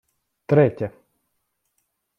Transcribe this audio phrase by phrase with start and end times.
[0.47, 0.89] Третє